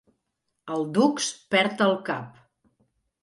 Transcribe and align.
El 0.75 0.85
dux 0.97 1.27
perd 1.55 1.83
el 1.89 1.93
cap. 2.09 2.39